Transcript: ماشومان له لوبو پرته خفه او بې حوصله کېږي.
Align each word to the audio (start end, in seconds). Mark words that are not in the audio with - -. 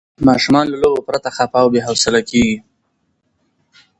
ماشومان 0.27 0.65
له 0.71 0.77
لوبو 0.83 1.05
پرته 1.07 1.29
خفه 1.35 1.57
او 1.61 1.67
بې 1.73 1.79
حوصله 1.87 2.21
کېږي. 2.29 2.57